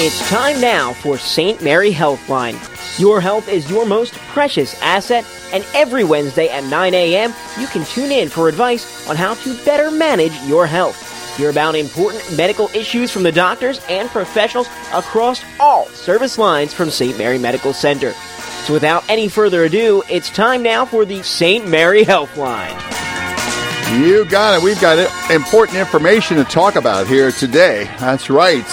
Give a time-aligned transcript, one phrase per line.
[0.00, 1.60] It's time now for St.
[1.60, 2.56] Mary Healthline.
[3.00, 7.84] Your health is your most precious asset, and every Wednesday at 9 a.m., you can
[7.84, 11.36] tune in for advice on how to better manage your health.
[11.36, 16.90] Hear about important medical issues from the doctors and professionals across all service lines from
[16.90, 17.18] St.
[17.18, 18.12] Mary Medical Center.
[18.66, 21.66] So without any further ado, it's time now for the St.
[21.66, 22.97] Mary Healthline.
[23.92, 24.62] You got it.
[24.62, 24.98] We've got
[25.30, 27.84] important information to talk about here today.
[27.98, 28.64] That's right.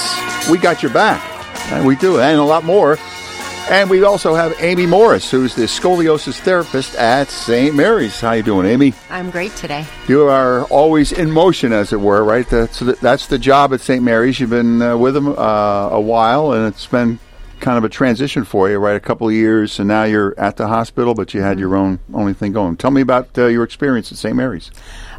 [0.52, 1.23] We got your back.
[1.71, 2.98] And we do, and a lot more.
[3.70, 7.73] And we also have Amy Morris, who's the scoliosis therapist at St.
[7.73, 8.20] Mary's.
[8.20, 8.93] How you doing, Amy?
[9.09, 9.85] I'm great today.
[10.07, 12.48] You are always in motion, as it were, right?
[12.48, 14.04] That's the, that's the job at St.
[14.04, 14.40] Mary's.
[14.40, 17.20] You've been uh, with them uh, a while, and it's been
[17.59, 18.95] kind of a transition for you, right?
[18.95, 22.00] A couple of years, and now you're at the hospital, but you had your own
[22.13, 22.77] only thing going.
[22.77, 24.36] Tell me about uh, your experience at St.
[24.36, 24.72] Mary's.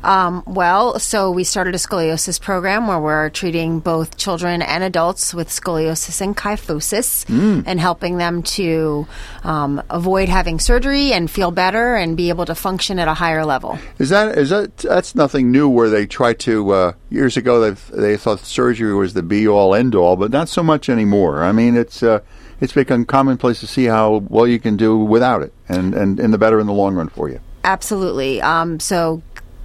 [0.06, 5.34] Um, well, so we started a scoliosis program where we're treating both children and adults
[5.34, 7.24] with scoliosis and kyphosis
[7.66, 9.08] and helping them to
[9.42, 13.44] um, avoid having surgery and feel better and be able to function at a higher
[13.44, 13.80] level.
[13.98, 15.68] Is that is that that's nothing new?
[15.68, 19.74] Where they try to uh, years ago they they thought surgery was the be all
[19.74, 21.42] end all, but not so much anymore.
[21.42, 22.20] I mean, it's uh,
[22.60, 26.32] it's become commonplace to see how well you can do without it, and and, and
[26.32, 27.40] the better in the long run for you.
[27.64, 28.40] Absolutely.
[28.40, 29.22] Um, so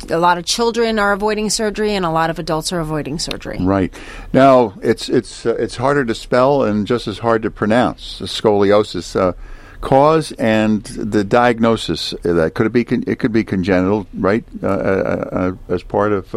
[0.10, 3.58] a lot of children are avoiding surgery and a lot of adults are avoiding surgery.
[3.60, 3.94] Right
[4.34, 8.20] now, it's it's uh, it's harder to spell and just as hard to pronounce.
[8.20, 9.34] The scoliosis uh,
[9.82, 12.14] cause and the diagnosis.
[12.14, 12.84] uh, That could it be?
[12.84, 14.44] Con- it could be congenital, right?
[14.64, 16.32] Uh, uh, as part of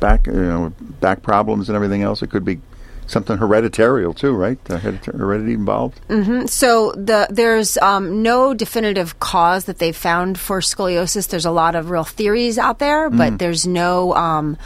[0.00, 2.22] back you know back problems and everything else.
[2.22, 2.60] It could be
[3.12, 4.58] something hereditary too, right?
[4.68, 6.00] Uh, heredity involved.
[6.48, 11.28] So the there's um, no definitive cause that they've found for scoliosis.
[11.28, 14.56] There's a lot of real theories out there, but there's no um,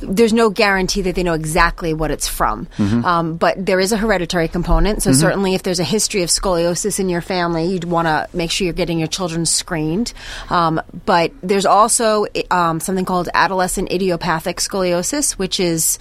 [0.00, 2.68] there's no guarantee that they know exactly what it's from.
[3.04, 5.02] Um, but there is a hereditary component.
[5.02, 8.50] So certainly, if there's a history of scoliosis in your family, you'd want to make
[8.50, 10.12] sure you're getting your children screened.
[10.48, 15.98] Um, but there's also um, something called adolescent idiopathic scoliosis, which is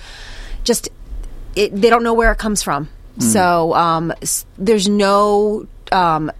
[0.63, 0.89] just
[1.55, 2.89] it, they don't know where it comes from.
[3.19, 6.31] So um, s- there's no um,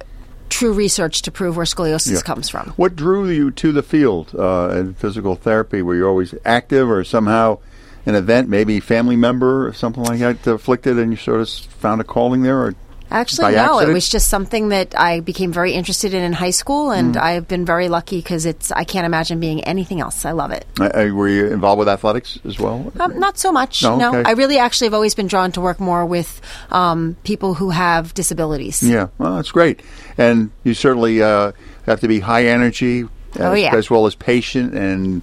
[0.50, 2.22] true research to prove where scoliosis Yeah.
[2.22, 2.70] comes from.
[2.78, 5.82] What drew you to the field uh, in physical therapy?
[5.82, 7.58] Were you always active, or somehow
[8.06, 12.00] an event, maybe family member or something like that, afflicted, and you sort of found
[12.00, 12.58] a calling there?
[12.60, 12.76] Or
[13.12, 13.80] Actually, no.
[13.80, 17.22] It was just something that I became very interested in in high school, and Mm.
[17.22, 18.72] I've been very lucky because it's.
[18.72, 20.26] I can't imagine being anything else.
[20.26, 20.66] I love it.
[20.80, 22.92] Uh, uh, were you involved with athletics as well?
[23.00, 23.82] Um, not so much.
[23.84, 23.98] No?
[23.98, 24.30] No, Okay.
[24.30, 26.40] I really actually have always been drawn to work more with
[26.72, 28.84] um, people who have disabilities.
[28.84, 29.82] Yeah, well, that's great.
[30.18, 31.54] And you certainly uh,
[31.88, 33.06] have to be high energy,
[33.40, 33.76] Oh, as, yeah.
[33.76, 35.22] as well as patient, and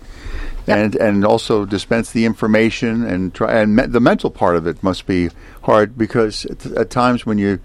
[0.66, 0.78] Yep.
[0.78, 3.52] and and also dispense the information and try.
[3.62, 5.30] And me- the mental part of it must be
[5.62, 7.60] hard because at, at times when you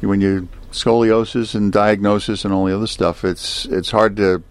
[0.00, 4.42] when you scoliosis and diagnosis and all the other stuff, it's it's hard to.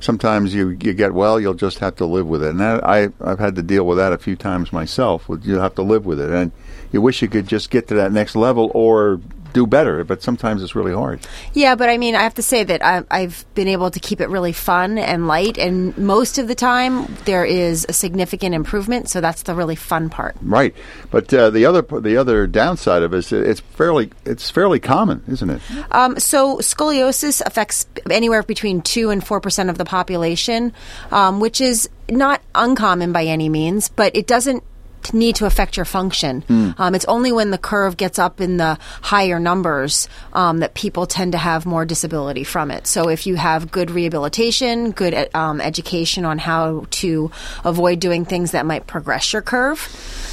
[0.00, 3.10] Sometimes you, you get well, you'll just have to live with it, and that, I
[3.20, 5.26] I've had to deal with that a few times myself.
[5.42, 6.50] You have to live with it, and
[6.90, 9.20] you wish you could just get to that next level or
[9.52, 11.20] do better, but sometimes it's really hard.
[11.52, 14.20] Yeah, but I mean, I have to say that I, I've been able to keep
[14.20, 19.08] it really fun and light, and most of the time there is a significant improvement.
[19.08, 20.36] So that's the really fun part.
[20.40, 20.74] Right,
[21.10, 25.22] but uh, the other the other downside of it is it's fairly it's fairly common,
[25.28, 25.62] isn't it?
[25.90, 30.72] Um, so scoliosis affects anywhere between two and four percent of the population,
[31.10, 34.62] um, which is not uncommon by any means, but it doesn't
[35.12, 36.44] need to affect your function.
[36.78, 41.06] Um, it's only when the curve gets up in the higher numbers um, that people
[41.06, 42.86] tend to have more disability from it.
[42.86, 47.30] So if you have good rehabilitation, good um, education on how to
[47.64, 49.80] avoid doing things that might progress your curve,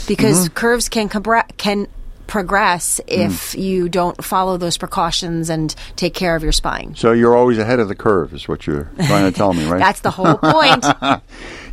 [0.08, 1.88] because curves can compre- can
[2.30, 6.96] progress if you don't follow those precautions and take care of your spine.
[6.96, 9.80] So you're always ahead of the curve, is what you're trying to tell me, right?
[9.88, 10.86] That's the whole point.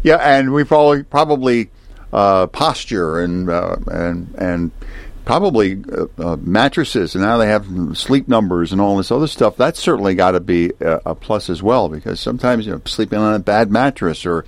[0.03, 1.71] yeah, and we probably probably
[2.17, 4.71] uh, posture and uh, and and
[5.27, 9.57] probably uh, uh, mattresses, and now they have sleep numbers and all this other stuff.
[9.59, 13.19] That's certainly got to be a, a plus as well, because sometimes you know sleeping
[13.19, 14.47] on a bad mattress or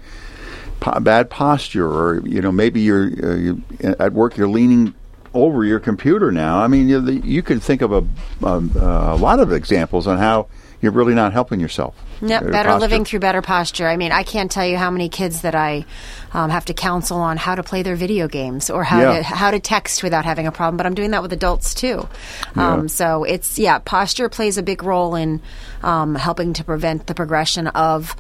[0.81, 4.95] po- bad posture, or you know maybe you're, uh, you at work you're leaning
[5.35, 6.61] over your computer now.
[6.61, 8.03] I mean, you, you can think of a,
[8.43, 8.61] uh,
[9.15, 10.49] a lot of examples on how
[10.81, 11.95] you're really not helping yourself.
[12.21, 13.87] Yep, Your better living through better posture.
[13.89, 15.85] I mean, I can't tell you how many kids that I
[16.33, 19.17] um, have to counsel on how to play their video games or how Yeah.
[19.19, 20.77] to how to text without having a problem.
[20.77, 22.09] But I'm doing that with adults too.
[22.57, 22.73] Yeah.
[22.75, 25.41] Um, so it's yeah, posture plays a big role in
[25.83, 28.15] um, helping to prevent the progression of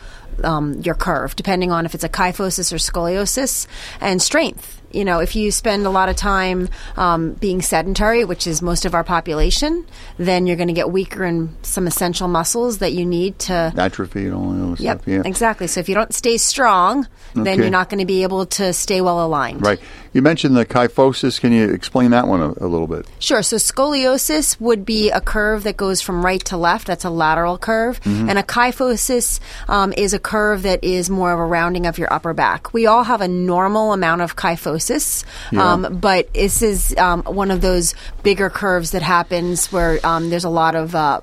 [0.44, 3.66] um, your curve, depending on if it's a kyphosis or scoliosis,
[4.00, 4.80] and strength.
[4.90, 8.84] You know, if you spend a lot of time um, being sedentary, which is most
[8.84, 9.86] of our population,
[10.18, 13.72] then you're going to get weaker in some essential muscles that you need to.
[13.76, 15.08] Atrophy and all that other Yep, stuff.
[15.08, 15.22] Yeah.
[15.24, 15.66] exactly.
[15.66, 17.56] So if you don't stay strong, then Okay.
[17.62, 19.60] you're not going to be able to stay well aligned.
[19.64, 19.78] Right.
[20.14, 21.38] You mentioned the kyphosis.
[21.40, 23.06] Can you explain that one a, a little bit?
[23.18, 23.42] Sure.
[23.42, 26.86] So scoliosis would be a curve that goes from right to left.
[26.86, 28.00] That's a lateral curve.
[28.00, 28.30] Mm-hmm.
[28.30, 29.38] And a kyphosis
[29.68, 32.72] um, is a curve that is more of a rounding of your upper back.
[32.72, 34.77] We all have a normal amount of kyphosis,
[35.52, 35.72] Yeah.
[35.72, 40.44] um, but this is um, one of those bigger curves that happens where um, there's
[40.44, 41.20] a lot of uh,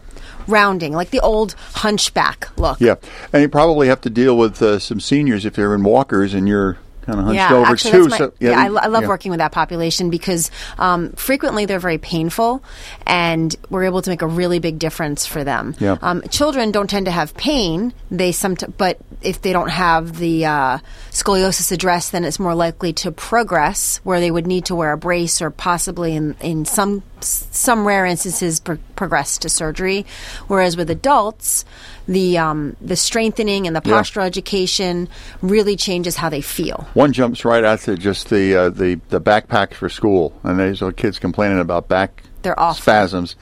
[0.48, 2.80] rounding, like the old hunchback look.
[2.80, 2.96] Yeah,
[3.34, 6.48] and you probably have to deal with uh, some seniors if they're in walkers and
[6.48, 8.08] you're kind of hunched yeah, over actually, too.
[8.08, 9.08] my, so, yeah, I, I love yeah.
[9.08, 12.64] working with that population because um, frequently they're very painful,
[13.06, 15.76] and we're able to make a really big difference for them.
[15.80, 15.98] Yeah.
[16.02, 20.46] Um, children don't tend to have pain; they some, but if they don't have the
[20.46, 20.78] uh,
[21.12, 24.98] scoliosis addressed, then it's more likely to progress, where they would need to wear a
[24.98, 30.06] brace or possibly, in in some some rare instances, pro- progress to surgery.
[30.48, 31.66] Whereas with adults,
[32.08, 33.94] the um, the strengthening and the Yeah.
[34.02, 35.08] postural education
[35.42, 36.88] really changes how they feel.
[36.94, 40.82] One jumps right out to just the uh, the the backpacks for school, and there's
[40.82, 42.82] little kids complaining about back They're awful.
[42.82, 43.36] spasms.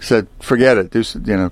[0.00, 0.90] Said, forget it.
[0.90, 1.50] Do you know?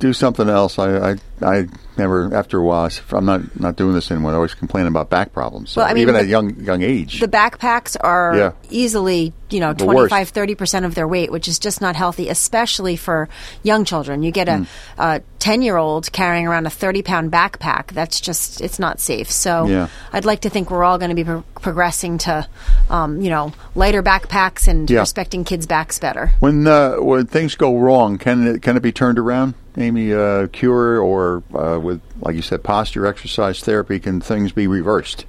[0.00, 0.78] Do something else.
[0.78, 1.66] I, I, I
[1.98, 2.34] never.
[2.34, 4.32] After a while, I I'm not not doing this anymore.
[4.32, 5.70] I always complaining about back problems.
[5.70, 7.20] So Well, I mean, even the- at a young young age.
[7.20, 8.50] the backpacks are Yeah.
[8.70, 12.96] easily you know The 25 30% of their weight which is just not healthy especially
[12.96, 13.28] for
[13.62, 14.66] young children you get a,
[14.98, 19.30] a 10 year old carrying around a 30 pound backpack that's just it's not safe
[19.30, 19.88] so Yeah.
[20.12, 22.48] i'd like to think we're all going to be pro- progressing to
[22.90, 25.00] um, you know lighter backpacks and Yeah.
[25.00, 28.92] respecting kids backs better When uh, when things go wrong, can it can it be
[28.92, 29.54] turned around?
[29.76, 31.23] Amy, uh, cure or
[31.54, 33.98] uh, with like you said, posture exercise therapy?
[34.00, 35.26] Can things be reversed?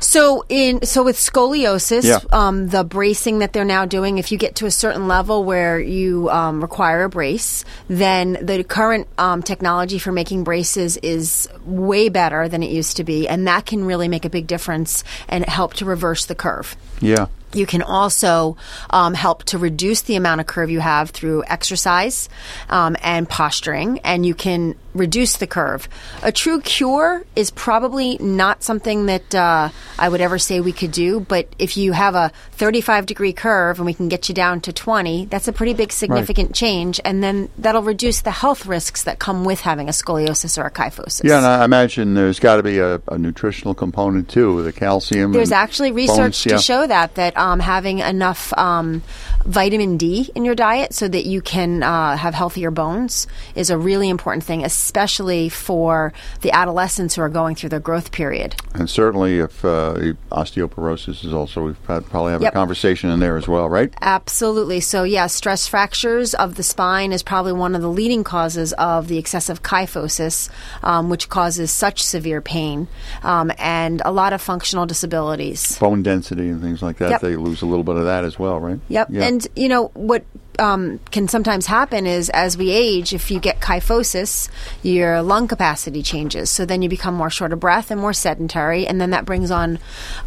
[0.00, 2.18] So in so with scoliosis, Yeah.
[2.32, 5.80] um, the bracing that they're now doing, if you get to a certain level where
[5.80, 12.08] you um, require a brace, then the current um, technology for making braces is way
[12.08, 15.44] better than it used to be, and that can really make a big difference and
[15.46, 16.76] help to reverse the curve.
[17.00, 17.26] Yeah.
[17.52, 18.56] You can also
[18.90, 22.28] um, help to reduce the amount of curve you have through exercise
[22.68, 25.88] um, and posturing, and you can reduce the curve.
[26.22, 30.92] A true cure is probably not something that uh, I would ever say we could
[30.92, 34.60] do, but if you have a 35 degree curve and we can get you down
[34.62, 39.04] to 20, that's a pretty big significant change, and then that'll reduce the health risks
[39.04, 41.24] that come with having a scoliosis or a kyphosis.
[41.24, 45.32] Yeah, and I imagine there's got to be a, a nutritional component too, the calcium.
[45.32, 46.56] There's actually research bones, yeah.
[46.56, 49.02] to show that that um, having enough um,
[49.44, 53.78] vitamin D in your diet so that you can uh, have healthier bones is a
[53.78, 58.54] really important thing, especially for the adolescents who are going through their growth period.
[58.74, 59.94] And certainly, if uh,
[60.32, 62.52] osteoporosis is also, we've probably have Yep.
[62.52, 63.92] a conversation in there as well, right?
[64.00, 64.80] Absolutely.
[64.80, 69.08] So, yeah, stress fractures of the spine is probably one of the leading causes of
[69.08, 70.48] the excessive kyphosis,
[70.82, 72.88] um, which causes such severe pain
[73.22, 75.78] um, and a lot of functional disabilities.
[75.78, 77.10] Bone density and things like that.
[77.10, 77.20] Yep.
[77.20, 78.80] They lose a little bit of that as well, right?
[78.88, 79.08] Yep.
[79.10, 79.24] Yeah.
[79.24, 80.24] And you know what
[80.58, 84.48] um, can sometimes happen is as we age, if you get kyphosis,
[84.82, 86.50] your lung capacity changes.
[86.50, 89.50] So then you become more short of breath and more sedentary, and then that brings
[89.50, 89.78] on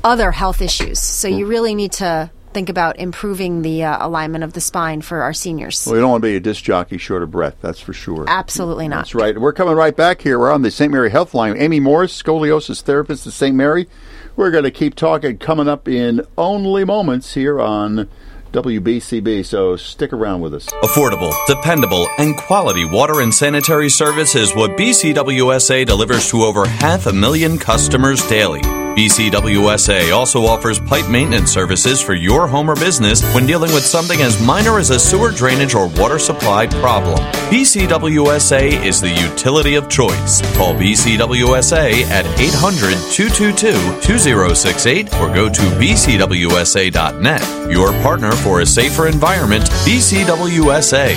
[0.04, 1.00] other health issues.
[1.00, 5.24] So you really need to think about improving the uh, alignment of the spine for
[5.24, 5.86] our seniors.
[5.86, 8.26] well, you don't want to be a disc jockey short of breath, that's for sure.
[8.28, 8.98] Absolutely not.
[8.98, 9.38] That's right.
[9.38, 10.40] We're coming right back here.
[10.40, 10.92] We're on the St.
[10.92, 11.58] Mary Health Line.
[11.58, 13.56] Amy Morris, scoliosis therapist at St.
[13.56, 13.88] Mary.
[14.36, 18.10] We're going to keep talking coming up in only moments here on
[18.54, 20.68] WBCB, so stick around with us.
[20.84, 27.08] Affordable, dependable, and quality water and sanitary service is what BCWSA delivers to over half
[27.08, 28.62] a million customers daily.
[28.96, 34.22] BCWSA also offers pipe maintenance services for your home or business when dealing with something
[34.22, 37.18] as minor as a sewer drainage or water supply problem.
[37.50, 40.42] BCWSA is the utility of choice.
[40.56, 47.72] Call BCWSA at 800 222 2068 or go to bcwsa.net.
[47.72, 51.16] Your partner for a safer environment, BCWSA.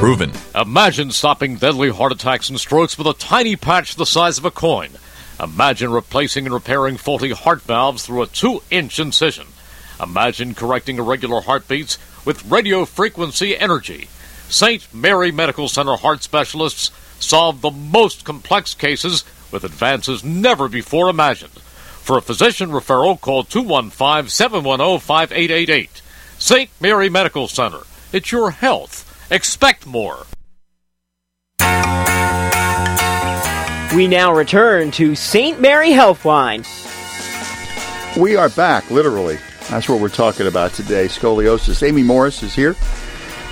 [0.00, 0.32] Proven.
[0.54, 4.50] Imagine stopping deadly heart attacks and strokes with a tiny patch the size of a
[4.50, 4.90] coin.
[5.40, 9.46] Imagine replacing and repairing faulty heart valves through a 2 inch incision.
[10.02, 14.08] Imagine correcting irregular heartbeats with radio frequency energy.
[14.48, 14.92] St.
[14.92, 16.90] Mary Medical Center heart specialists
[17.20, 21.52] solve the most complex cases with advances never before imagined.
[21.52, 26.02] For a physician referral, call 215 710 5888.
[26.38, 26.70] St.
[26.80, 27.80] Mary Medical Center.
[28.12, 29.04] It's your health.
[29.30, 30.26] Expect more.
[33.94, 35.62] We now return to St.
[35.62, 36.66] Mary Healthline.
[38.18, 39.38] We are back, literally.
[39.70, 41.82] That's what we're talking about today scoliosis.
[41.86, 42.76] Amy Morris is here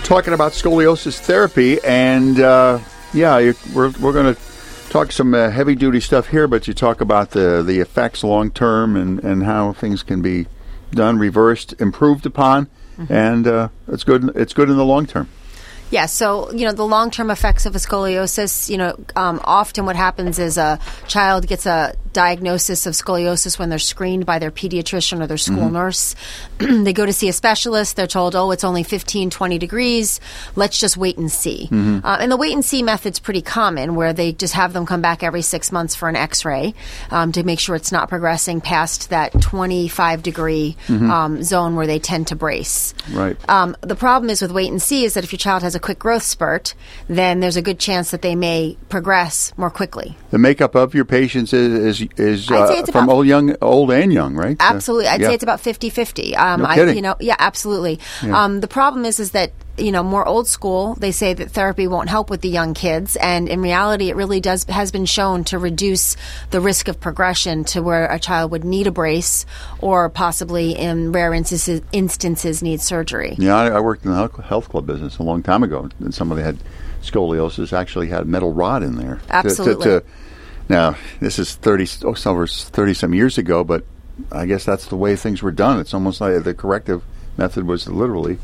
[0.05, 1.79] talking about scoliosis therapy.
[1.83, 2.81] And uh,
[3.15, 4.41] yeah, we're, we're going to
[4.91, 8.51] talk some uh, heavy duty stuff here, but you talk about the, the effects long
[8.51, 10.49] term and, and how things can be
[10.91, 12.67] done, reversed, improved upon.
[12.99, 13.13] Mm-hmm.
[13.13, 14.31] And uh, it's good.
[14.37, 15.31] It's good in the long term.
[15.91, 18.69] Yeah, so you know the long-term effects of a scoliosis.
[18.69, 23.69] You know, um, often what happens is a child gets a diagnosis of scoliosis when
[23.69, 25.75] they're screened by their pediatrician or their school mm-hmm.
[25.75, 26.15] nurse.
[26.59, 27.95] they go to see a specialist.
[27.95, 30.19] They're told, oh, it's only 15, 20 degrees.
[30.55, 31.69] Let's just wait and see.
[31.71, 32.07] Mm-hmm.
[32.07, 35.03] Uh, and the wait and see method's pretty common where they just have them come
[35.03, 36.73] back every six months for an x ray
[37.11, 41.11] um, to make sure it's not progressing past that 25 degree mm-hmm.
[41.11, 42.95] um, zone where they tend to brace.
[43.13, 43.37] Right.
[43.47, 45.81] Um, the problem is with wait and see is that if your child has a
[45.81, 46.75] quick growth spurt,
[47.09, 50.17] then there's a good chance that they may progress more quickly.
[50.31, 54.35] The makeup of your patients is, is is uh, from old, young, old and young,
[54.35, 54.57] right?
[54.61, 55.29] Absolutely, I'd yeah.
[55.29, 56.37] say it's about 50-50.
[56.37, 56.89] Um, no kidding.
[56.89, 58.01] I, you know, yeah, absolutely.
[58.23, 58.45] Yeah.
[58.45, 61.87] Um, the problem is, is that you know more old school they say that therapy
[61.87, 65.45] won't help with the young kids and in reality it really does has been shown
[65.45, 66.17] to reduce
[66.51, 69.45] the risk of progression to where a child would need a brace
[69.81, 74.69] or possibly in rare instances, instances need surgery yeah I, I, worked in the health
[74.69, 76.59] club business a long time ago and somebody had
[77.03, 80.07] scoliosis actually had a metal rod in there absolutely to, to, to
[80.69, 83.85] now, this is 30, oh, over 30 some years ago, but
[84.33, 85.79] I guess that's the way things were done.
[85.79, 87.03] It's almost like the corrective
[87.37, 88.39] method was literally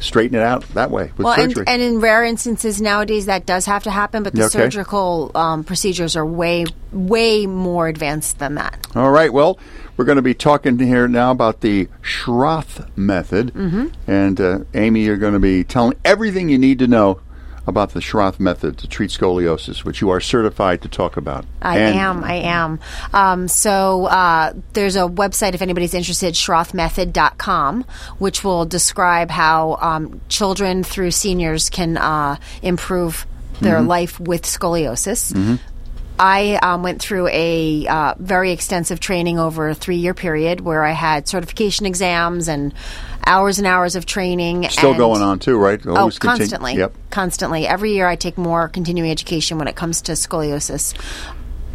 [0.00, 1.64] straighten it out that way with well, surgery.
[1.66, 4.50] And, and, in rare instances nowadays, that does have to happen, but the okay.
[4.50, 8.84] surgical um, procedures are way, way more advanced than that.
[8.96, 9.32] All right.
[9.32, 9.58] Well,
[9.96, 13.54] we're going to be talking here now about the Schroth method.
[13.54, 13.88] Mm-hmm.
[14.10, 17.20] And uh, Amy, you're going to be telling everything you need to know
[17.66, 21.44] about the Schroth method to treat scoliosis, which you are certified to talk about.
[21.60, 22.24] I and am.
[22.24, 22.80] I am.
[23.12, 27.84] Um, so uh, there's a website if anybody's interested, schrothmethod.com,
[28.18, 33.26] which will describe how um, children through seniors can uh, improve
[33.60, 33.88] their mm-hmm.
[33.88, 35.32] life with scoliosis.
[35.32, 35.56] Mm-hmm.
[36.22, 40.84] I um, went through a uh, very extensive training over a three year period where
[40.84, 42.72] I had certification exams and
[43.26, 44.68] hours and hours of training.
[44.70, 45.84] Still going on too, right?
[45.84, 46.76] Oh, Always oh, constantly.
[46.76, 46.94] Yep.
[47.10, 47.66] Constantly.
[47.66, 50.94] Every year I take more continuing education when it comes to scoliosis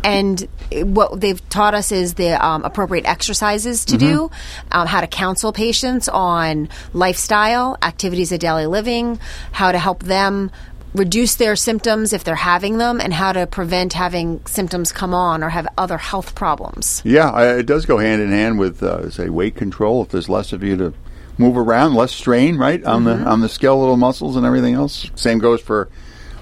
[0.02, 4.08] and what they've taught us is the um, appropriate exercises to mm-hmm.
[4.08, 4.32] do,
[4.72, 9.20] um, how to counsel patients on lifestyle, activities of daily living,
[9.52, 10.52] how to help them
[10.98, 15.44] reduce their symptoms if they're having them and how to prevent having symptoms come on
[15.44, 17.02] or have other health problems.
[17.06, 20.02] Yeah, it does go hand in hand with, uh, say, weight control.
[20.04, 20.94] If there's less of you to
[21.38, 23.24] move around, less strain, right, on mm-hmm.
[23.24, 25.10] the on the skeletal muscles and everything else.
[25.16, 25.90] Same goes for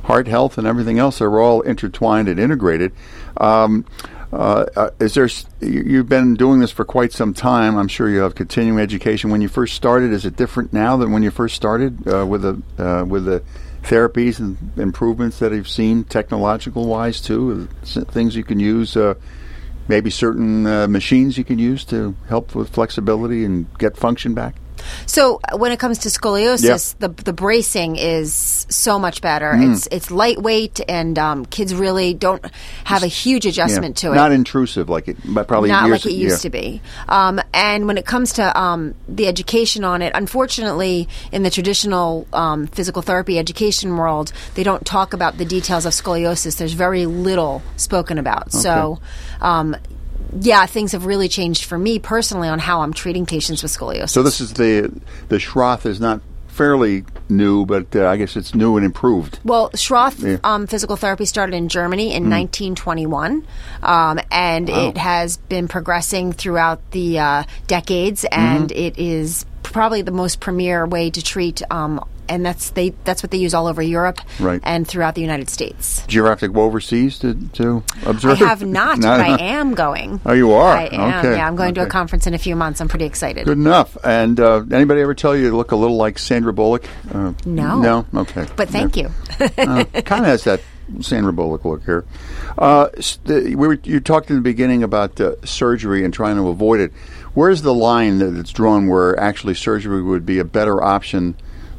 [0.04, 1.20] heart health and everything else.
[1.20, 2.94] They're all intertwined and integrated.
[3.38, 3.86] Um,
[4.32, 5.30] uh, uh, is there?
[5.62, 7.78] You've been doing this for quite some time.
[7.78, 9.30] I'm sure you have continuing education.
[9.30, 12.42] When you first started, is it different now than when you first started uh, with
[12.42, 13.44] the uh, with the
[13.86, 17.68] therapies and improvements that you've seen technological wise too?
[17.84, 19.16] Things you can use, uh,
[19.88, 24.56] maybe certain uh, machines you can use to help with flexibility and get function back.
[25.06, 27.16] So uh, when it comes to scoliosis, yep.
[27.16, 29.52] the the bracing is so much better.
[29.52, 29.74] Mm.
[29.74, 32.44] It's it's lightweight, and um, kids really don't
[32.84, 34.10] have a huge adjustment yeah.
[34.10, 34.16] to it.
[34.16, 36.50] Not intrusive like it, but probably not like it used yeah.
[36.50, 36.82] to be.
[37.10, 42.28] Um, and when it comes to um, the education on it, unfortunately, in the traditional
[42.34, 46.58] um, physical therapy education world, they don't talk about the details of scoliosis.
[46.58, 48.48] There's very little spoken about.
[48.48, 48.58] Okay.
[48.60, 49.00] So
[49.42, 49.76] um,
[50.40, 54.10] yeah, things have really changed for me personally on how I'm treating patients with scoliosis.
[54.10, 54.92] So this is the
[55.30, 59.40] the Schroth is not fairly new, but uh, I guess it's new and improved.
[59.44, 60.38] Well, Schroth yeah.
[60.44, 62.32] um, physical therapy started in Germany in mm.
[62.32, 63.46] 1921,
[63.84, 64.88] um, and wow.
[64.88, 68.80] it has been progressing throughout the uh, decades, and mm-hmm.
[68.80, 73.30] it is probably the most premier way to treat um, and that's they that's what
[73.30, 74.62] they use all over Europe right.
[74.64, 76.02] and throughout the United States.
[76.08, 78.42] Do you have to go overseas to, to observe?
[78.42, 80.22] I have not, but I am going.
[80.26, 80.78] Oh, you are?
[80.78, 81.26] I am.
[81.26, 81.36] Okay.
[81.36, 81.82] Yeah, I'm going okay.
[81.82, 82.80] to a conference in a few months.
[82.80, 83.44] I'm pretty excited.
[83.46, 83.98] Good enough.
[84.02, 86.86] And uh, anybody ever tell you you look a little like Sandra Bullock?
[87.14, 87.82] Uh, no.
[87.82, 88.06] No.
[88.16, 88.48] Okay.
[88.56, 89.12] But thank you.
[89.42, 90.62] uh, kind of has that
[91.02, 92.06] Sandra Bullock look here.
[92.58, 92.90] Uh,
[93.28, 96.94] we were, you talked in the beginning about uh, surgery and trying to avoid it.
[97.36, 101.36] Where's the line that's drawn where actually surgery would be a better option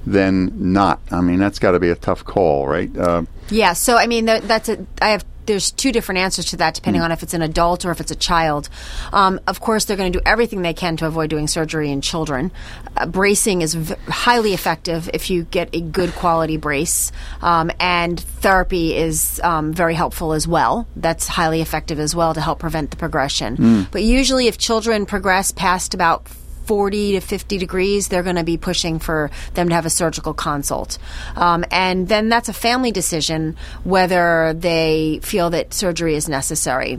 [0.07, 1.01] than not.
[1.11, 2.97] I mean, that's got to be a tough call, right?
[2.97, 3.73] Uh, yeah.
[3.73, 4.87] So, I mean, that's a.
[5.03, 7.07] I have there's two different answers to that depending mm.
[7.07, 8.69] on if it's an adult or if it's a child.
[9.13, 12.01] Um, of course, they're going to do everything they can to avoid doing surgery in
[12.01, 12.51] children.
[12.97, 17.13] Uh, bracing is v- highly effective if you get a good quality brace,
[17.43, 20.87] um, and therapy is um, very helpful as well.
[20.97, 23.57] That's highly effective as well to help prevent the progression.
[23.57, 23.91] Mm.
[23.91, 26.27] But usually, if children progress past about
[26.67, 30.35] 40 to 50 degrees, they're going to be pushing for them to have a surgical
[30.35, 30.99] consult.
[31.37, 36.99] Um, and then that's a family decision whether they feel that surgery is necessary.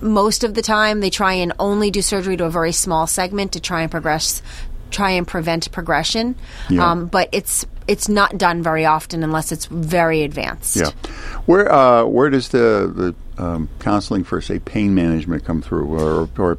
[0.00, 3.52] Most of the time, they try and only do surgery to a very small segment
[3.52, 4.42] to try and progress,
[4.90, 6.36] try and prevent progression.
[6.68, 6.90] Yeah.
[6.90, 10.76] Um, but it's it's not done very often unless it's very advanced.
[10.76, 10.90] Yeah.
[11.46, 16.28] Where uh, where does the the um, counseling for say pain management come through, or,
[16.38, 16.58] or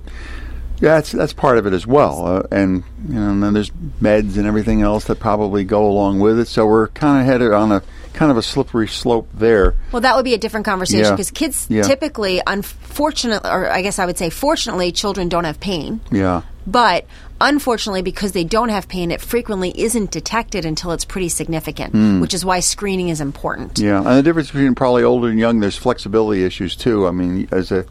[0.81, 3.71] yeah, that's that's part of it as well, uh, and you know, and then there's
[4.01, 6.47] meds and everything else that probably go along with it.
[6.47, 7.81] So we're kind of headed on a
[8.13, 9.75] kind of a slippery slope there.
[9.91, 11.11] Well, that would be a different conversation Yeah.
[11.11, 11.83] because kids Yeah.
[11.83, 16.01] typically, unfortunately, or I guess I would say fortunately, children don't have pain.
[16.11, 16.41] Yeah.
[16.67, 17.05] But
[17.41, 22.33] unfortunately, because they don't have pain, it frequently isn't detected until it's pretty significant, which
[22.33, 23.79] is why screening is important.
[23.79, 27.07] Yeah, and the difference between probably older and young, there's flexibility issues too.
[27.07, 27.85] I mean, as a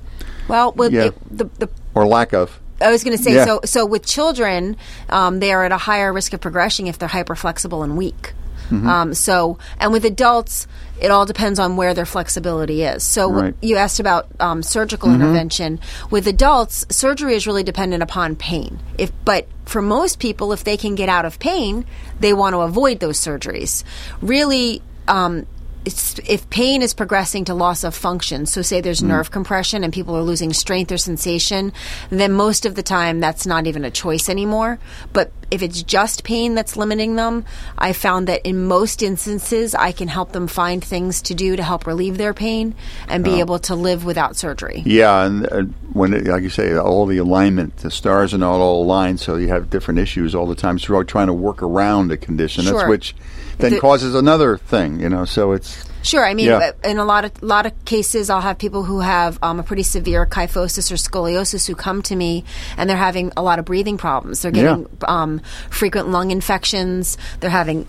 [0.48, 1.06] Well, with Yeah.
[1.06, 2.60] it, the, the or lack of.
[2.80, 3.44] I was going to say Yeah.
[3.44, 3.60] so.
[3.64, 4.76] So with children,
[5.08, 8.32] um, they are at a higher risk of progression if they're hyperflexible and weak.
[8.70, 8.86] Mm-hmm.
[8.86, 10.66] Um, so, and with adults,
[11.00, 13.02] it all depends on where their flexibility is.
[13.02, 13.54] So, Right.
[13.54, 13.64] Mm-hmm.
[13.64, 15.80] you asked about um, surgical intervention.
[16.10, 18.78] With adults, surgery is really dependent upon pain.
[18.98, 21.86] If, but for most people, if they can get out of pain,
[22.20, 23.84] they want to avoid those surgeries.
[24.20, 24.82] Really.
[25.06, 25.46] Um,
[25.84, 30.16] if pain is progressing to loss of function, so say there's nerve compression and people
[30.16, 31.72] are losing strength or sensation,
[32.10, 34.78] then most of the time that's not even a choice anymore.
[35.12, 37.44] But if it's just pain that's limiting them,
[37.78, 41.62] I found that in most instances I can help them find things to do to
[41.62, 42.74] help relieve their pain
[43.08, 44.82] and be able to live without surgery.
[44.84, 48.56] Yeah, and uh, when it, like you say, all the alignment, the stars are not
[48.56, 50.78] all aligned, so you have different issues all the time.
[50.78, 53.14] So you're trying to work around a condition, that's which
[53.58, 55.00] then The- causes another thing.
[55.00, 56.24] You know, so it's Sure.
[56.24, 56.70] I mean, Yeah.
[56.84, 59.82] in a lot of lot of cases, I'll have people who have um, a pretty
[59.82, 62.44] severe kyphosis or scoliosis who come to me,
[62.76, 64.42] and they're having a lot of breathing problems.
[64.42, 65.40] They're getting um,
[65.70, 67.18] frequent lung infections.
[67.40, 67.86] They're having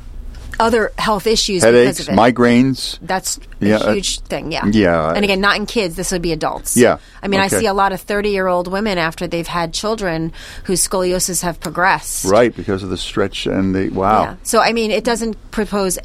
[0.60, 2.18] other health issues headaches, because of it.
[2.18, 3.00] migraines.
[3.02, 4.52] That's Yeah, a uh, huge thing.
[4.52, 4.66] Yeah.
[4.66, 5.14] yeah.
[5.14, 5.96] And again, not in kids.
[5.96, 6.76] This would be adults.
[6.76, 10.34] Yeah, I mean, I see a lot of thirty-year-old women after they've had children
[10.66, 12.26] whose scoliosis have progressed.
[12.26, 14.24] Right, because of the stretch and the wow.
[14.24, 14.36] Yeah.
[14.44, 15.98] So I mean, it doesn't propose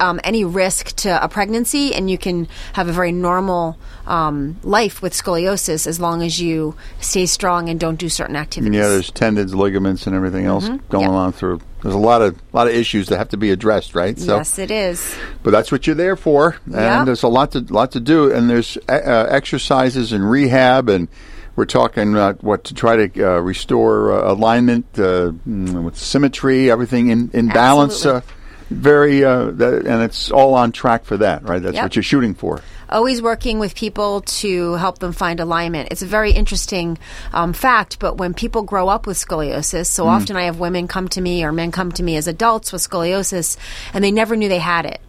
[0.00, 5.02] um, any risk to a pregnancy, and you can have a very normal um, life
[5.02, 8.74] with scoliosis as long as you stay strong and don't do certain activities.
[8.78, 11.00] Yeah, there's tendons, ligaments, and everything else going Mm-hmm.
[11.00, 11.08] Yeah.
[11.18, 11.60] on through.
[11.82, 14.18] There's a lot of lot of issues that have to be addressed, right?
[14.18, 15.14] So, yes, it is.
[15.44, 17.04] but that's what you're there for, and Yeah.
[17.04, 21.06] there's a lot to lot to do, and there's uh, uh, exercises and rehab, and
[21.54, 26.68] we're talking uh, what to try to uh, restore uh, alignment uh, mm, with symmetry,
[26.70, 28.04] everything in in balance.
[28.70, 31.62] Very, uh, that, and it's all on track for that, right?
[31.62, 31.82] That's Yep.
[31.84, 32.60] what you're shooting for.
[32.90, 35.88] always working with people to help them find alignment.
[35.90, 36.96] It's a very interesting
[37.34, 40.08] um, fact, but when people grow up with scoliosis, so Mm.
[40.08, 42.80] often I have women come to me or men come to me as adults with
[42.80, 43.58] scoliosis,
[43.92, 45.00] and they never knew they had it.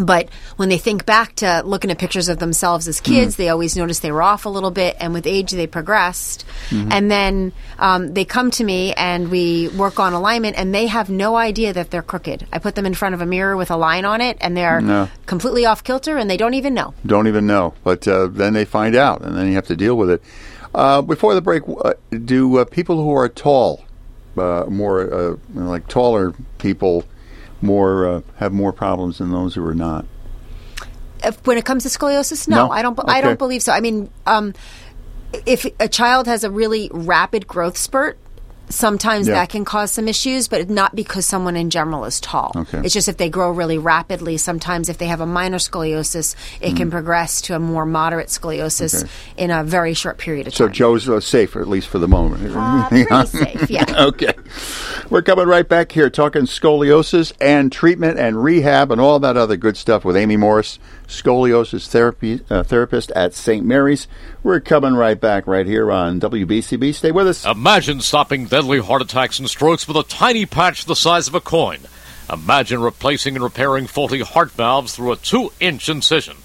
[0.00, 3.76] But when they think back to looking at pictures of themselves as kids, they always
[3.76, 6.44] notice they were off a little bit, and with age they progressed.
[6.70, 11.10] And then um, they come to me and we work on alignment, and they have
[11.10, 12.46] no idea that they're crooked.
[12.52, 14.80] I put them in front of a mirror with a line on it, and they're
[14.80, 15.08] No.
[15.26, 16.94] completely off kilter, and they don't even know.
[17.04, 17.74] don't even know.
[17.84, 20.22] But uh, then they find out, and then you have to deal with it.
[20.74, 23.84] Uh, before the break, uh, do uh, people who are tall,
[24.38, 27.04] uh, more uh, like taller people,
[27.62, 30.06] more uh, have more problems than those who are not?
[31.24, 32.70] if, when it comes to scoliosis, no, No?
[32.70, 32.98] I don't.
[33.06, 33.72] I don't believe so.
[33.72, 34.54] I mean, um,
[35.46, 38.16] if a child has a really rapid growth spurt,
[38.70, 39.34] sometimes Yeah.
[39.34, 42.52] that can cause some issues, but not because someone in general is tall.
[42.56, 42.80] Okay.
[42.84, 44.36] It's just if they grow really rapidly.
[44.38, 48.94] Sometimes if they have a minor scoliosis, it can progress to a more moderate scoliosis
[48.94, 49.02] Mm.
[49.02, 49.10] Okay.
[49.44, 50.68] in a very short period of time.
[50.68, 50.72] So.
[50.72, 52.56] Joe's uh, safe, at least for the moment.
[52.56, 53.84] Uh, pretty safe, yeah.
[54.06, 54.32] okay.
[55.10, 59.56] We're coming right back here talking scoliosis and treatment and rehab and all that other
[59.56, 63.66] good stuff with Amy Morris, scoliosis therapy uh, therapist at St.
[63.66, 64.06] Mary's.
[64.44, 66.94] We're coming right back right here on WBCB.
[66.94, 67.44] Stay with us.
[67.44, 71.40] Imagine stopping deadly heart attacks and strokes with a tiny patch the size of a
[71.40, 71.80] coin.
[72.32, 76.36] Imagine replacing and repairing faulty heart valves through a two inch incision.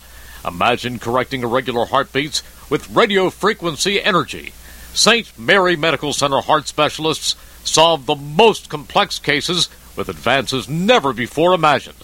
[0.44, 4.54] Imagine correcting irregular heartbeats with radio frequency energy.
[4.96, 5.38] St.
[5.38, 7.36] Mary Medical Center heart specialists
[7.68, 11.98] solve the most complex cases with advances never before imagined.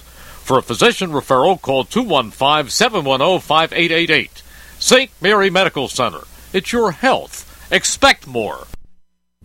[0.43, 4.43] For a physician referral, call 215 710 5888.
[4.79, 5.11] St.
[5.21, 6.21] Mary Medical Center.
[6.53, 7.47] It's your health.
[7.71, 8.67] Expect more.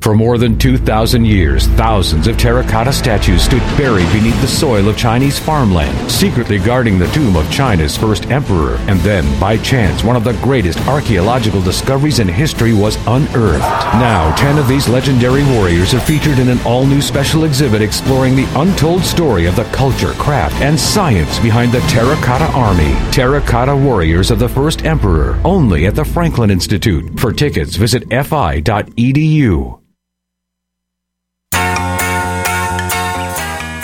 [0.07, 4.97] For more than 2,000 years, thousands of terracotta statues stood buried beneath the soil of
[4.97, 8.77] Chinese farmland, secretly guarding the tomb of China's first emperor.
[8.87, 13.65] And then, by chance, one of the greatest archaeological discoveries in history was unearthed.
[13.99, 18.37] Now, 10 of these legendary warriors are featured in an all new special exhibit exploring
[18.37, 22.95] the untold story of the culture, craft, and science behind the Terracotta Army.
[23.11, 27.19] Terracotta Warriors of the First Emperor, only at the Franklin Institute.
[27.19, 29.81] For tickets, visit fi.edu.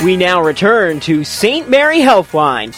[0.02, 1.68] We now return to St.
[1.68, 2.74] Mary Healthline.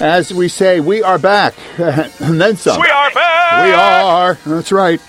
[0.00, 2.80] As we say, we are back, and then some.
[2.80, 3.64] We are back.
[3.64, 4.34] We are.
[4.46, 5.00] That's right.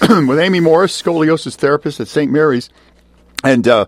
[0.00, 2.32] With Amy Morris, scoliosis therapist at St.
[2.32, 2.70] Mary's,
[3.44, 3.86] and uh,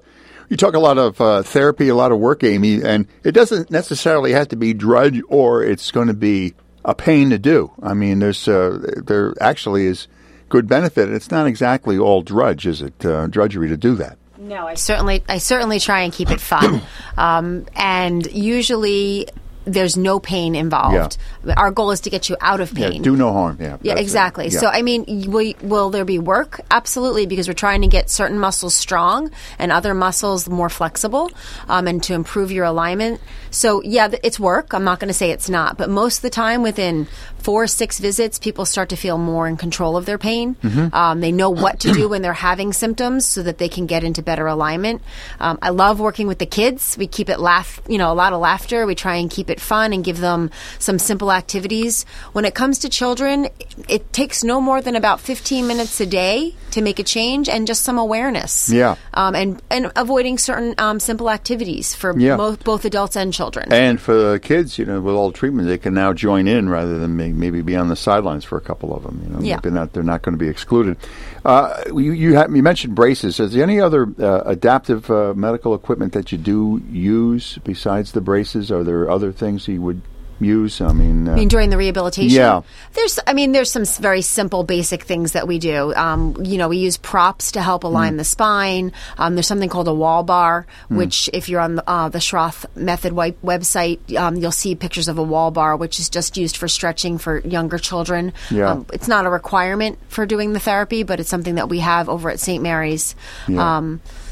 [0.48, 3.72] you talk a lot of uh, therapy, a lot of work, Amy, and it doesn't
[3.72, 6.54] necessarily have to be drudge or it's going to be
[6.85, 7.72] a pain to do.
[7.83, 10.06] I mean, there's uh, there actually is
[10.50, 11.08] good benefit.
[11.08, 13.06] It's not exactly all drudge, is it?
[13.06, 14.18] Uh, drudgery to do that.
[14.36, 16.82] No, I certainly, I certainly try and keep it fun,
[17.16, 19.28] um, and usually
[19.64, 21.16] there's no pain involved.
[21.57, 22.94] Our goal is to get you out of pain.
[22.94, 23.59] Yeah, do no harm.
[23.61, 24.49] Yeah, Yeah, exactly.
[24.49, 24.59] Yeah.
[24.59, 26.61] So, I mean, will, will there be work?
[26.70, 31.31] Absolutely, because we're trying to get certain muscles strong and other muscles more flexible
[31.68, 33.20] um, and to improve your alignment.
[33.51, 34.73] So, yeah, it's work.
[34.73, 37.07] I'm not going to say it's not, but most of the time, within
[37.38, 40.55] four or six visits, people start to feel more in control of their pain.
[40.57, 40.94] Mm-hmm.
[40.94, 44.05] Um, they know what to do when they're having symptoms so that they can get
[44.05, 45.03] into better alignment.
[45.38, 46.96] Um, I love working with the kids.
[46.99, 48.87] We keep it laugh, you know, a lot of laughter.
[48.87, 52.05] We try and keep it fun and give them some simple activities.
[52.33, 53.49] When it comes to children,
[53.88, 57.66] it takes no more than about 15 minutes a day to make a change and
[57.66, 58.68] just some awareness.
[58.70, 58.94] Yeah.
[59.14, 62.37] Um, and, and avoiding certain um, simple activities for Yeah.
[62.37, 63.73] mo- both adults and children.
[63.73, 66.68] And for the kids, you know, with all the treatment, they can now join in
[66.68, 69.20] rather than may- maybe be on the sidelines for a couple of them.
[69.25, 69.61] You know, Yeah.
[69.61, 70.96] they're not they're not going to be excluded.
[71.44, 73.40] Uh, you you, ha- you mentioned braces.
[73.40, 78.20] Is there any other uh, adaptive uh, medical equipment that you do use besides the
[78.20, 78.70] braces?
[78.70, 80.00] Are there other things he would
[80.42, 80.81] use?
[80.81, 82.62] I mean, uh, I mean, during the rehabilitation, Yeah.
[82.94, 85.92] There's, I mean, there's some very simple, basic things that we do.
[85.94, 87.88] Um, you know, we use props to help Mm.
[87.88, 88.92] align the spine.
[89.18, 90.96] Um, there's something called a wall bar, Mm.
[90.96, 95.18] which, if you're on the, uh, the Schroth Method website, um, you'll see pictures of
[95.18, 98.33] a wall bar, which is just used for stretching for younger children.
[98.50, 98.70] Yeah.
[98.70, 102.09] Um, it's not a requirement for doing the therapy, but it's something that we have
[102.09, 102.62] over at St.
[102.62, 103.14] Mary's.
[103.46, 103.76] Yeah.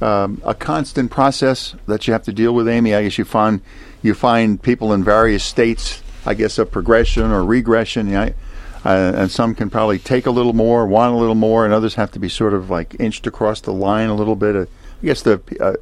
[0.00, 2.96] um, a constant process that you have to deal with, Amy?
[2.96, 3.60] I guess you find
[4.02, 8.08] you find people in various states, I guess, a progression or regression.
[8.08, 8.30] Yeah,
[8.84, 11.94] uh, and some can probably take a little more, want a little more, and others
[11.94, 14.56] have to be sort of like inched across the line a little bit.
[14.56, 14.66] Uh,
[15.02, 15.74] I guess the uh,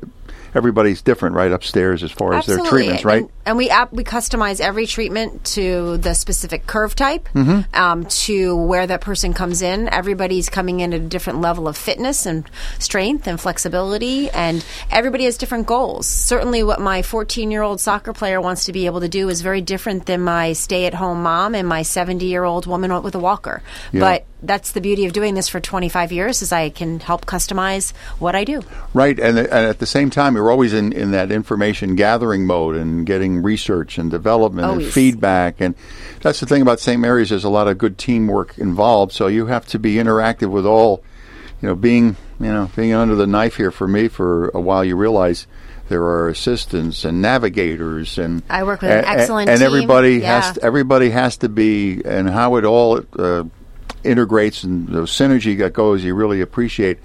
[0.55, 1.51] everybody's different, right?
[1.53, 3.23] Upstairs as far as their treatments, right?
[3.23, 7.75] And, and we ap- we customize every treatment to the specific curve type, Mm-hmm.
[7.75, 9.89] um, to where that person comes in.
[9.89, 15.25] Everybody's coming in at a different level of fitness and strength and flexibility, and everybody
[15.25, 16.07] has different goals.
[16.07, 19.41] Certainly, what my 14 year old soccer player wants to be able to do is
[19.43, 23.15] very different than my stay at home mom and my 70 year old woman with
[23.15, 23.63] a walker.
[23.93, 24.01] Yeah.
[24.01, 27.93] But that's the beauty of doing this for 25 years is I can help customize
[28.19, 28.63] what I do.
[28.95, 32.77] Right, and, and at the same time, you're always in, in that information gathering mode
[32.77, 35.61] and getting research and development and feedback.
[35.61, 35.75] And
[36.23, 37.01] that's the thing about St.
[37.01, 37.31] Mary's.
[37.31, 41.03] There's a lot of good teamwork involved, so you have to be interactive with all.
[41.63, 44.83] You know, being you know being under the knife here for me for a while,
[44.83, 45.47] you realize
[45.91, 49.67] there are assistants and navigators and I work with an and- excellent and team.
[49.67, 50.41] everybody Yeah.
[50.41, 53.43] has to, everybody has to be and how it all uh,
[54.05, 56.03] integrates and the synergy that goes.
[56.05, 56.99] You really appreciate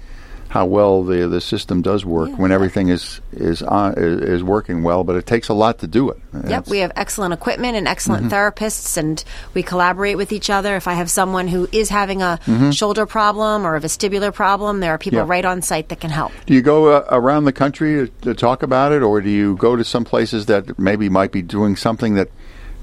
[0.48, 5.02] how well the the system does work when everything is is on is, working well.
[5.02, 6.18] But it takes a lot to do it.
[6.32, 9.22] Yep, It's- we have excellent equipment and excellent therapists, and
[9.54, 10.76] we collaborate with each other.
[10.76, 12.38] If I have someone who is having a
[12.72, 15.24] shoulder problem or a vestibular problem, there are people Yeah.
[15.26, 16.30] right on site that can help.
[16.46, 19.56] Do you go uh, around the country to, to talk about it, or do you
[19.56, 22.30] go to some places that maybe might be doing something that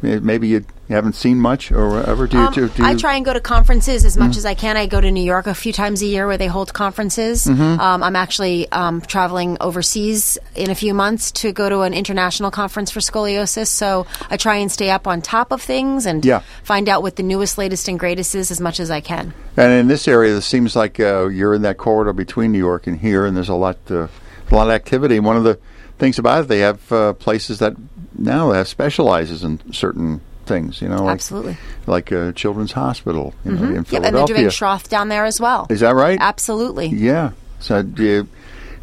[0.02, 2.28] maybe you haven't seen much, or whatever?
[2.28, 2.44] Do you?
[2.44, 4.78] Um, do, do I try and go to conferences as much as I can.
[4.78, 7.46] I go to New York a few times a year where they hold conferences.
[7.46, 7.80] Mm-hmm.
[7.80, 12.52] Um, I'm actually um, traveling overseas in a few months to go to an international
[12.52, 13.68] conference for scoliosis.
[13.68, 16.42] So I try and stay up on top of things and Yeah.
[16.64, 19.34] find out what the newest, latest, and greatest is as much as I can.
[19.58, 22.88] And in this area, it seems like uh, you're in that corridor between New York
[22.88, 24.08] and here, and there's a lot, uh,
[24.52, 25.20] a lot of activity.
[25.20, 25.60] One of the
[26.00, 27.76] things about it, they have uh, places that
[28.18, 30.82] now have specializes in certain things.
[30.82, 31.58] You know, like, Absolutely.
[31.88, 33.66] like a Children's Hospital you know, mm-hmm.
[33.66, 34.36] in Yep, and they're Philadelphia.
[34.36, 35.68] doing Schroth down there as well.
[35.70, 36.18] Is that right?
[36.20, 36.88] Absolutely.
[36.88, 37.32] Yeah.
[37.60, 38.28] So do you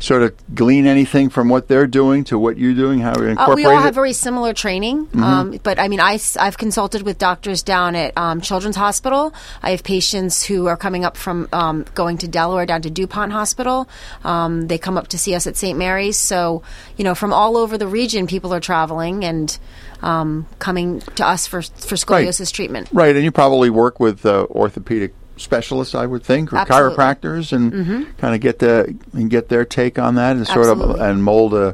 [0.01, 2.99] sort of glean anything from what they're doing to what you're doing?
[3.01, 3.83] How you Uh, incorporate we all it?
[3.83, 5.23] have very similar training, Mm-hmm.
[5.23, 9.33] um, but I mean, I, have consulted with doctors down at um, Children's Hospital.
[9.63, 13.33] I have patients who are coming up from um, going to Delaware down to DuPont
[13.33, 13.89] Hospital.
[14.25, 15.79] Um, they come up to see us at St.
[15.79, 16.17] Mary's.
[16.17, 16.63] So,
[16.97, 19.57] you know, from all over the region, people are traveling and
[20.03, 22.89] um, coming to us for for scoliosis treatment.
[22.91, 26.95] Right, and you probably work with uh, orthopedic specialists, I would think, or Absolutely.
[26.97, 27.01] Mm-hmm.
[27.01, 30.81] chiropractors, and kind of get the and get their take on that, and sort of
[31.01, 31.73] and mold uh,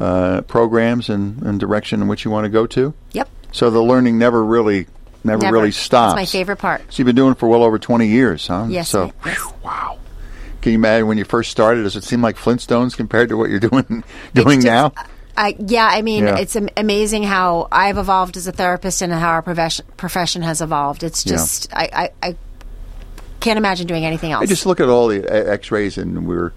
[0.00, 2.92] uh, programs and, and direction in which you want to go to.
[3.12, 3.28] Yep.
[3.52, 4.86] So the learning never really,
[5.22, 5.52] never, Never.
[5.56, 6.14] really stops.
[6.14, 6.80] That's my favorite part.
[6.92, 8.66] So you've been doing it for well over twenty years, huh?
[8.68, 9.40] Yes, So yes.
[9.62, 9.98] wow.
[10.62, 11.82] Can you imagine when you first started?
[11.82, 14.02] Does it seem like Flintstones compared to what you're doing
[14.34, 14.92] doing just- now?
[15.36, 16.38] I, yeah, I mean, Yeah.
[16.38, 21.02] it's amazing how I've evolved as a therapist and how our profession, profession has evolved.
[21.02, 21.32] It's Yeah.
[21.32, 22.36] just, I, I, I
[23.44, 24.42] can't imagine doing anything else.
[24.42, 26.52] I just look at all the X-rays, and we're,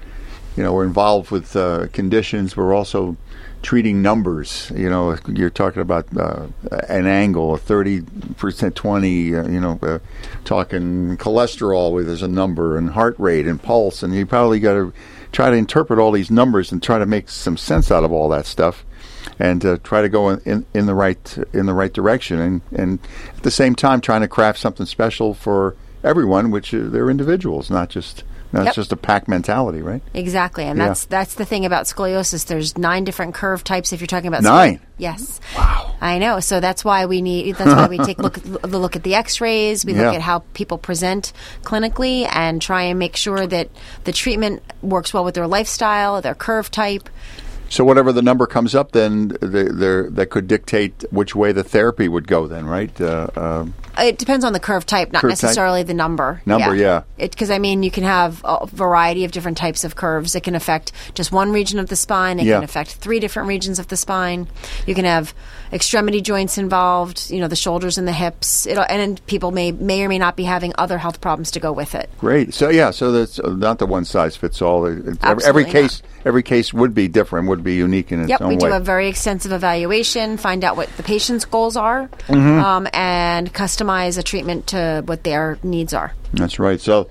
[0.56, 2.56] you know, we're involved with uh, conditions.
[2.56, 3.18] We're also
[3.62, 4.72] treating numbers.
[4.74, 6.48] You know, you're talking about uh,
[6.88, 8.02] an angle, a thirty
[8.38, 9.36] percent, twenty.
[9.36, 10.00] Uh, you know, uh,
[10.46, 14.74] talking cholesterol, where there's a number, and heart rate, and pulse, and you probably got
[14.74, 14.94] to
[15.34, 18.30] try to interpret all these numbers and try to make some sense out of all
[18.30, 18.86] that stuff.
[19.40, 22.62] And uh, try to go in, in, in the right in the right direction, and,
[22.72, 23.00] and
[23.36, 25.76] at the same time trying to craft something special for
[26.08, 28.76] everyone, which uh, they're individuals, not just not Yep.
[28.76, 30.02] just a pack mentality, right?
[30.14, 30.88] Exactly, and Yeah.
[30.88, 32.46] that's that's the thing about scoliosis.
[32.46, 33.92] There's nine different curve types.
[33.92, 34.80] If you're talking about Nine?
[34.98, 35.42] yes.
[35.56, 35.96] Wow.
[36.00, 36.40] I know.
[36.40, 37.56] So that's why we need.
[37.58, 39.84] That's why we take look the look at the X-rays.
[39.84, 40.06] We Yeah.
[40.06, 43.68] look at how people present clinically and try and make sure that
[44.06, 47.10] the treatment works well with their lifestyle, their curve type.
[47.70, 52.08] So whatever the number comes up, then the, that could dictate which way the therapy
[52.08, 52.48] would go.
[52.48, 53.00] Then, right?
[53.02, 55.44] Uh, um, It depends on the curve type, not Curve type?
[55.44, 56.42] necessarily the number.
[56.46, 57.02] Number, yeah.
[57.18, 60.36] Because I mean, you can have a variety of different types of curves.
[60.36, 62.40] It can affect just one region of the spine.
[62.40, 62.56] It Yeah.
[62.56, 64.48] can affect three different regions of the spine.
[64.86, 65.34] You can have
[65.74, 67.30] extremity joints involved.
[67.30, 68.66] You know, the shoulders and the hips.
[68.66, 71.72] It, and people may may or may not be having other health problems to go
[71.74, 72.10] with it.
[72.20, 72.54] great.
[72.54, 72.92] So yeah.
[72.92, 74.86] So that's uh, not the one size fits all.
[74.86, 77.48] It- every, Absolutely case, every case would be different.
[77.50, 80.78] Would be unique in its Yep, own we do a very extensive evaluation, find out
[80.78, 82.60] what the patient's goals are, Mm-hmm.
[82.64, 86.14] um, and customize a treatment to what their needs are.
[86.34, 86.80] That's right.
[86.80, 87.10] So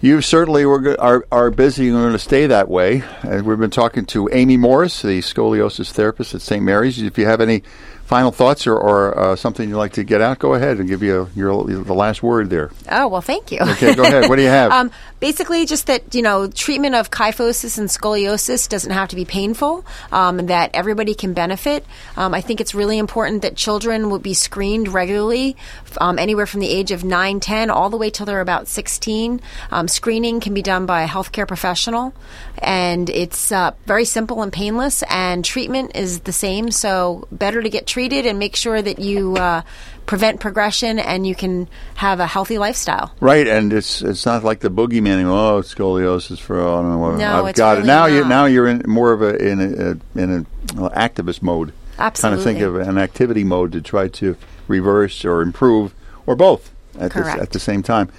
[0.00, 3.02] you certainly were, are, are busy and going to stay that way.
[3.22, 6.62] And we've been talking to Amy Morris, the scoliosis therapist at St.
[6.62, 7.00] Mary's.
[7.00, 7.62] If you have any
[8.04, 11.02] final thoughts or, or uh, something you'd like to get out, go ahead and give
[11.02, 12.70] you a, your the last word there.
[12.90, 13.58] Oh well, thank you.
[13.60, 14.28] Okay, go ahead.
[14.28, 14.70] What do you have?
[14.78, 14.90] um,
[15.20, 19.84] basically, just that you know, treatment of kyphosis and scoliosis doesn't have to be painful.
[20.12, 21.84] Um, and that everybody can benefit.
[22.16, 25.56] Um, I think it's really important that children would be screened regularly,
[26.00, 29.40] um, anywhere from the age of 9, 10, all the way till they're about 16.
[29.70, 32.14] Um, screening can be done by a healthcare professional,
[32.58, 35.02] and it's uh, very simple and painless.
[35.08, 39.36] And treatment is the same, so better to get treated and make sure that you.
[39.36, 39.62] Uh,
[40.06, 43.14] prevent progression and you can have a healthy lifestyle.
[43.20, 45.24] Right, and it's it's not like the boogeyman.
[45.24, 46.98] Oh, scoliosis for oh, I don't know.
[46.98, 48.00] What, No, I've got really it now.
[48.00, 48.12] not.
[48.12, 51.72] You now you're in more of a in a, in an activist mode.
[51.98, 52.44] Absolutely.
[52.44, 54.36] Kind of think of an activity mode to try to
[54.68, 55.94] reverse or improve
[56.26, 58.10] or both at the, at the same time.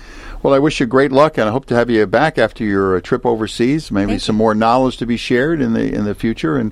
[0.44, 2.98] Well, I wish you great luck, and I hope to have you back after your
[2.98, 3.92] uh, trip overseas.
[3.92, 6.72] Maybe Thank some more knowledge to be shared in the in the future, and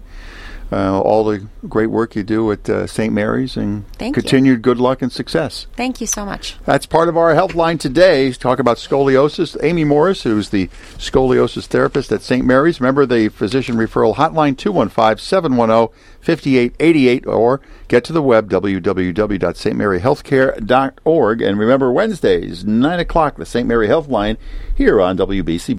[0.73, 3.13] uh, all the great work you do at uh, St.
[3.13, 4.23] Mary's, and Thank you.
[4.23, 5.67] continued good luck and success.
[5.75, 6.55] Thank you so much.
[6.65, 8.31] That's part of our Healthline today.
[8.31, 9.55] Talk about scoliosis.
[9.61, 12.43] Amy Morris, who's the scoliosis therapist at St.
[12.45, 12.81] Mary's.
[12.81, 21.41] Remember the physician referral hotline 215-710-5888 or get to the web www.stmaryhealthcare.org.
[21.41, 23.67] And remember Wednesdays, 9 o'clock, the St.
[23.67, 24.37] Mary Healthline
[24.75, 25.69] here on WBC.